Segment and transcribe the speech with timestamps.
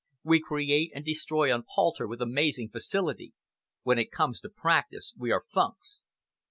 [0.23, 3.33] "We create and destroy on palter with amazing facility.
[3.83, 6.01] When it comes to practice, we are funks."